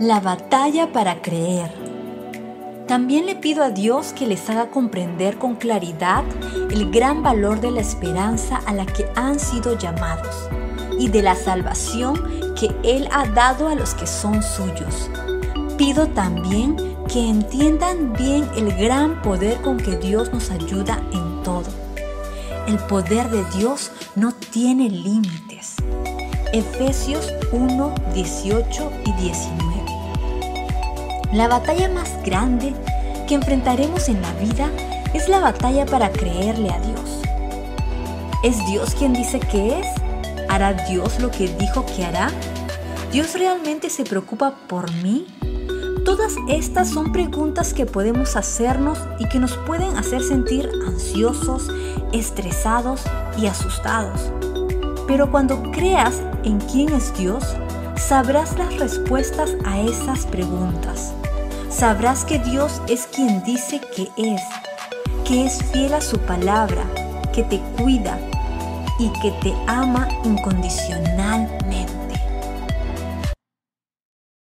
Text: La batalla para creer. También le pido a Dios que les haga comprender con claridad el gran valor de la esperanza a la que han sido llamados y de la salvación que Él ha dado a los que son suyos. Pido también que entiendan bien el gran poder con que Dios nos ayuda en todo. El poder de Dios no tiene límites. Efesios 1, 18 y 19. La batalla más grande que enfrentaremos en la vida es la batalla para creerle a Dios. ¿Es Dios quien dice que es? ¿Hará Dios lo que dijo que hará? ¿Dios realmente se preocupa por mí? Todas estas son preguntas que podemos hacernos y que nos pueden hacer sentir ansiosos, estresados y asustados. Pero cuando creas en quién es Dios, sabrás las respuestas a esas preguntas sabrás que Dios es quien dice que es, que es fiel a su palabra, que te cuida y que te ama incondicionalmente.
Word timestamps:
La 0.00 0.18
batalla 0.18 0.92
para 0.92 1.22
creer. 1.22 1.70
También 2.88 3.26
le 3.26 3.36
pido 3.36 3.62
a 3.62 3.70
Dios 3.70 4.12
que 4.12 4.26
les 4.26 4.50
haga 4.50 4.68
comprender 4.68 5.38
con 5.38 5.54
claridad 5.54 6.24
el 6.72 6.90
gran 6.90 7.22
valor 7.22 7.60
de 7.60 7.70
la 7.70 7.80
esperanza 7.80 8.60
a 8.66 8.72
la 8.72 8.86
que 8.86 9.06
han 9.14 9.38
sido 9.38 9.78
llamados 9.78 10.48
y 10.98 11.10
de 11.10 11.22
la 11.22 11.36
salvación 11.36 12.20
que 12.58 12.74
Él 12.82 13.08
ha 13.12 13.28
dado 13.28 13.68
a 13.68 13.76
los 13.76 13.94
que 13.94 14.08
son 14.08 14.42
suyos. 14.42 15.08
Pido 15.78 16.08
también 16.08 16.76
que 17.06 17.28
entiendan 17.28 18.14
bien 18.14 18.48
el 18.56 18.74
gran 18.76 19.22
poder 19.22 19.62
con 19.62 19.76
que 19.76 19.96
Dios 19.96 20.32
nos 20.32 20.50
ayuda 20.50 21.00
en 21.12 21.42
todo. 21.44 21.70
El 22.66 22.78
poder 22.78 23.30
de 23.30 23.44
Dios 23.56 23.92
no 24.16 24.32
tiene 24.32 24.90
límites. 24.90 25.76
Efesios 26.52 27.32
1, 27.52 27.94
18 28.12 28.92
y 29.06 29.12
19. 29.12 29.83
La 31.32 31.48
batalla 31.48 31.88
más 31.88 32.22
grande 32.24 32.74
que 33.26 33.34
enfrentaremos 33.34 34.08
en 34.08 34.22
la 34.22 34.32
vida 34.34 34.70
es 35.14 35.28
la 35.28 35.40
batalla 35.40 35.86
para 35.86 36.10
creerle 36.10 36.70
a 36.70 36.78
Dios. 36.80 37.22
¿Es 38.42 38.64
Dios 38.66 38.94
quien 38.94 39.12
dice 39.12 39.40
que 39.40 39.80
es? 39.80 39.86
¿Hará 40.48 40.74
Dios 40.74 41.18
lo 41.20 41.30
que 41.30 41.48
dijo 41.48 41.84
que 41.86 42.04
hará? 42.04 42.30
¿Dios 43.10 43.34
realmente 43.34 43.90
se 43.90 44.04
preocupa 44.04 44.54
por 44.68 44.92
mí? 44.92 45.26
Todas 46.04 46.34
estas 46.48 46.90
son 46.90 47.12
preguntas 47.12 47.72
que 47.72 47.86
podemos 47.86 48.36
hacernos 48.36 48.98
y 49.18 49.28
que 49.28 49.38
nos 49.38 49.56
pueden 49.56 49.96
hacer 49.96 50.22
sentir 50.22 50.70
ansiosos, 50.86 51.70
estresados 52.12 53.02
y 53.38 53.46
asustados. 53.46 54.30
Pero 55.06 55.30
cuando 55.30 55.62
creas 55.72 56.20
en 56.44 56.60
quién 56.60 56.90
es 56.90 57.16
Dios, 57.16 57.56
sabrás 57.96 58.58
las 58.58 58.76
respuestas 58.78 59.50
a 59.64 59.80
esas 59.80 60.26
preguntas 60.26 61.14
sabrás 61.74 62.24
que 62.24 62.38
Dios 62.38 62.80
es 62.88 63.06
quien 63.08 63.42
dice 63.42 63.80
que 63.94 64.08
es, 64.16 64.42
que 65.24 65.44
es 65.44 65.62
fiel 65.72 65.94
a 65.94 66.00
su 66.00 66.18
palabra, 66.18 66.84
que 67.32 67.42
te 67.42 67.58
cuida 67.76 68.18
y 68.98 69.08
que 69.20 69.32
te 69.42 69.52
ama 69.66 70.08
incondicionalmente. 70.24 72.03